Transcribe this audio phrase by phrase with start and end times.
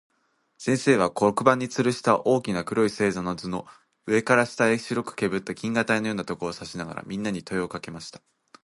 [0.57, 3.67] 先生は、黒板に吊つるした大きな黒い星座の図の、
[4.07, 8.19] 上から下へ白くけぶった銀河帯のようなところを指さしながら、みんなに問といをかけました。